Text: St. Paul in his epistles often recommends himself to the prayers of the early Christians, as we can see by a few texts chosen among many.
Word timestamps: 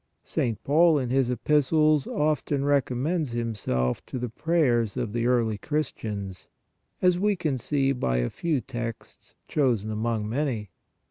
St. 0.23 0.63
Paul 0.63 0.97
in 0.97 1.11
his 1.11 1.29
epistles 1.29 2.07
often 2.07 2.65
recommends 2.65 3.33
himself 3.33 4.03
to 4.07 4.17
the 4.17 4.29
prayers 4.29 4.97
of 4.97 5.13
the 5.13 5.27
early 5.27 5.59
Christians, 5.59 6.47
as 7.03 7.19
we 7.19 7.35
can 7.35 7.59
see 7.59 7.91
by 7.91 8.17
a 8.17 8.31
few 8.31 8.61
texts 8.61 9.35
chosen 9.47 9.91
among 9.91 10.27
many. 10.27 10.71